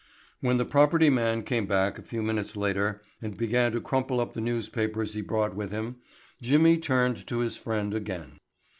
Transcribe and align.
When 0.39 0.57
the 0.57 0.65
property 0.65 1.11
man 1.11 1.43
came 1.43 1.67
back 1.67 1.99
a 1.99 2.01
few 2.01 2.23
minutes 2.23 2.57
later 2.57 3.03
and 3.21 3.37
began 3.37 3.71
to 3.73 3.79
crumple 3.81 4.19
up 4.19 4.33
the 4.33 4.41
newspapers 4.41 5.13
he 5.13 5.21
brought 5.21 5.55
with 5.55 5.69
him, 5.69 5.97
Jimmy 6.41 6.79
turned 6.79 7.27
to 7.27 7.37
his 7.37 7.55
friend 7.55 7.93
again. 7.93 8.39